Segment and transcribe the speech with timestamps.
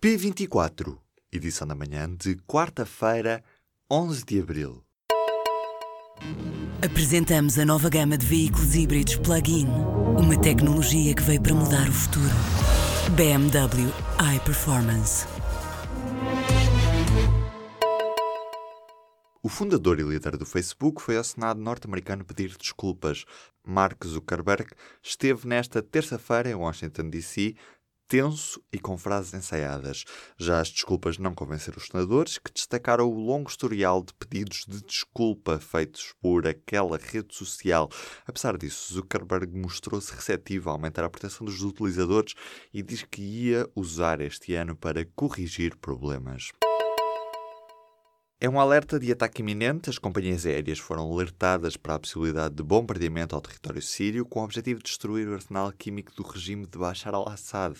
[0.00, 0.96] P24,
[1.32, 3.42] edição da manhã de quarta-feira,
[3.90, 4.84] 11 de abril.
[6.80, 9.66] Apresentamos a nova gama de veículos híbridos plug-in.
[10.16, 12.30] Uma tecnologia que veio para mudar o futuro.
[13.16, 13.92] BMW
[14.36, 15.26] iPerformance.
[19.42, 23.24] O fundador e líder do Facebook foi ao Senado norte-americano pedir desculpas.
[23.66, 24.70] Mark Zuckerberg
[25.02, 27.56] esteve nesta terça-feira em Washington, D.C.,
[28.08, 30.04] tenso e com frases ensaiadas.
[30.38, 34.82] Já as desculpas não convenceram os senadores, que destacaram o longo historial de pedidos de
[34.82, 37.88] desculpa feitos por aquela rede social.
[38.26, 42.34] Apesar disso, Zuckerberg mostrou-se receptivo a aumentar a proteção dos utilizadores
[42.72, 46.50] e diz que ia usar este ano para corrigir problemas.
[48.40, 49.90] É um alerta de ataque iminente.
[49.90, 54.44] As companhias aéreas foram alertadas para a possibilidade de bombardeamento ao território sírio com o
[54.44, 57.76] objetivo de destruir o arsenal químico do regime de Bashar al-Assad.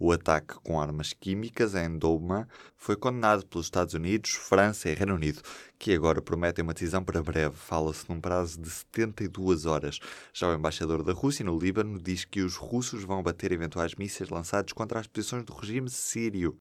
[0.00, 5.14] O ataque com armas químicas em Douma foi condenado pelos Estados Unidos, França e Reino
[5.14, 5.42] Unido,
[5.78, 7.54] que agora prometem uma decisão para breve.
[7.54, 10.00] Fala-se num prazo de 72 horas.
[10.34, 14.28] Já o embaixador da Rússia no Líbano diz que os russos vão bater eventuais mísseis
[14.28, 16.58] lançados contra as posições do regime sírio.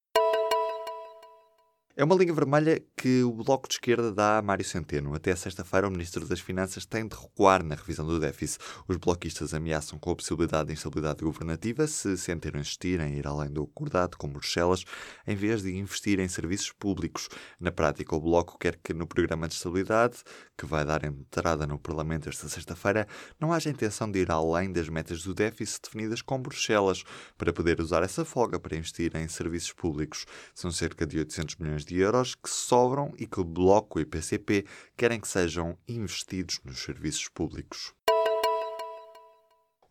[2.00, 5.14] É uma linha vermelha que o Bloco de Esquerda dá a Mário Centeno.
[5.14, 8.64] Até sexta-feira, o Ministro das Finanças tem de recuar na revisão do déficit.
[8.88, 13.52] Os bloquistas ameaçam com a possibilidade de instabilidade governativa se Centeno insistir em ir além
[13.52, 14.86] do acordado com Bruxelas,
[15.28, 17.28] em vez de investir em serviços públicos.
[17.60, 20.20] Na prática, o Bloco quer que no programa de estabilidade,
[20.58, 24.88] que vai dar entrada no Parlamento esta sexta-feira, não haja intenção de ir além das
[24.88, 27.04] metas do déficit definidas com Bruxelas,
[27.38, 30.26] para poder usar essa folga para investir em serviços públicos.
[30.56, 34.06] São cerca de 800 milhões de de euros que sobram e que o Bloco e
[34.06, 37.94] PCP querem que sejam investidos nos serviços públicos.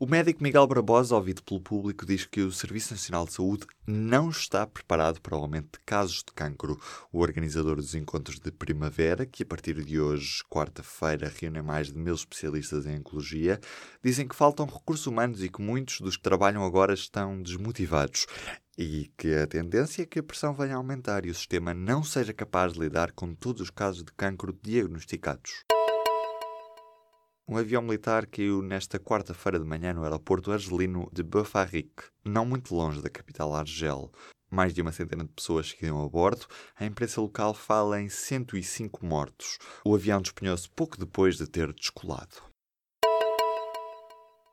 [0.01, 4.31] O médico Miguel Barbosa, ouvido pelo público, diz que o Serviço Nacional de Saúde não
[4.31, 6.79] está preparado para o aumento de casos de cancro.
[7.13, 11.99] O organizador dos encontros de primavera, que a partir de hoje, quarta-feira, reúne mais de
[11.99, 13.59] mil especialistas em oncologia,
[14.01, 18.27] dizem que faltam recursos humanos e que muitos dos que trabalham agora estão desmotivados
[18.79, 22.05] e que a tendência é que a pressão venha a aumentar e o sistema não
[22.05, 25.65] seja capaz de lidar com todos os casos de cancro diagnosticados.
[27.51, 32.75] Um avião militar caiu nesta quarta-feira de manhã no aeroporto argelino de Bafarik, não muito
[32.75, 34.13] longe da capital Argel.
[34.51, 36.47] Mais de uma centena de pessoas seguiram a bordo.
[36.79, 39.59] A imprensa local fala em 105 mortos.
[39.83, 42.48] O avião despenhou-se pouco depois de ter descolado.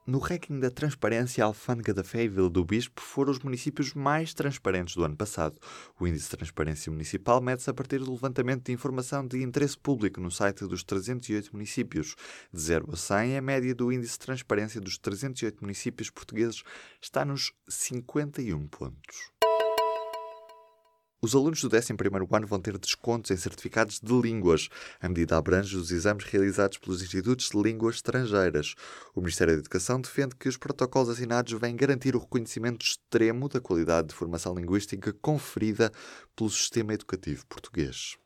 [0.07, 4.93] No ranking da transparência, a alfândega da Feivel do Bispo foram os municípios mais transparentes
[4.93, 5.59] do ano passado.
[5.99, 10.21] O índice de transparência municipal mede-se a partir do levantamento de informação de interesse público
[10.21, 12.15] no site dos 308 municípios.
[12.53, 16.61] De 0 a 100, a média do índice de transparência dos 308 municípios portugueses
[17.01, 19.31] está nos 51 pontos.
[21.25, 21.91] Os alunos do 11
[22.31, 24.69] ano vão ter descontos em certificados de línguas.
[25.01, 28.75] A medida abrange os exames realizados pelos Institutos de Línguas Estrangeiras.
[29.15, 33.59] O Ministério da Educação defende que os protocolos assinados vêm garantir o reconhecimento extremo da
[33.59, 35.91] qualidade de formação linguística conferida
[36.35, 38.19] pelo sistema educativo português.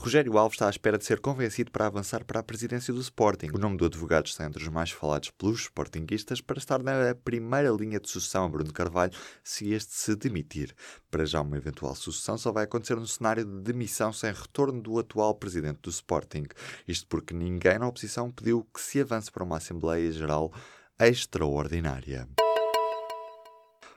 [0.00, 3.48] Rogério Alves está à espera de ser convencido para avançar para a presidência do Sporting.
[3.52, 7.68] O nome do advogado está entre os mais falados pelos sportinguistas para estar na primeira
[7.70, 10.72] linha de sucessão a Bruno Carvalho se este se demitir.
[11.10, 15.00] Para já, uma eventual sucessão só vai acontecer no cenário de demissão sem retorno do
[15.00, 16.44] atual presidente do Sporting.
[16.86, 20.52] Isto porque ninguém na oposição pediu que se avance para uma Assembleia Geral
[21.00, 22.28] extraordinária.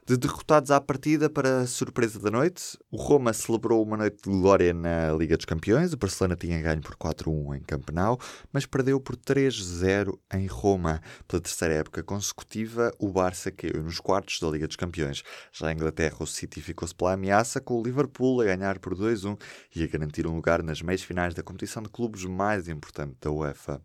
[0.03, 4.31] De derrotados à partida para a surpresa da noite, o Roma celebrou uma noite de
[4.31, 5.93] glória na Liga dos Campeões.
[5.93, 8.17] O Barcelona tinha ganho por 4-1 em Campenau,
[8.51, 10.99] mas perdeu por 3-0 em Roma.
[11.27, 15.21] Pela terceira época consecutiva, o Barça caiu nos quartos da Liga dos Campeões.
[15.51, 19.39] Já em Inglaterra, o City ficou-se pela ameaça, com o Liverpool a ganhar por 2-1
[19.75, 23.29] e a garantir um lugar nas meias finais da competição de clubes mais importante da
[23.29, 23.79] UEFA.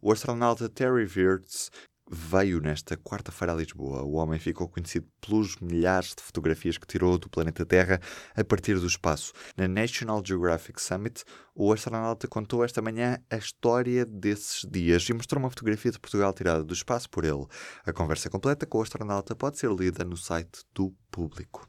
[0.00, 1.70] O astronauta Terry Virts
[2.10, 4.02] veio nesta quarta-feira a Lisboa.
[4.02, 8.00] O homem ficou conhecido pelos milhares de fotografias que tirou do planeta Terra
[8.34, 9.32] a partir do espaço.
[9.56, 11.24] Na National Geographic Summit,
[11.54, 16.32] o astronauta contou esta manhã a história desses dias e mostrou uma fotografia de Portugal
[16.32, 17.46] tirada do espaço por ele.
[17.84, 21.68] A conversa completa com o astronauta pode ser lida no site do Público.